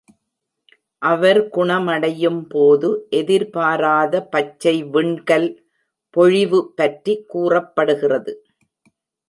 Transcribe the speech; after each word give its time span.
அவர் 1.01 1.39
குணமடையும் 1.49 2.39
போது 2.47 2.89
எதிர்பாராத 3.09 4.23
பச்சை 4.29 4.75
விண்கல் 4.93 5.47
பொழிவு 6.13 6.61
பற்றி 6.75 7.15
கூறப்படுகிறது. 7.27 8.33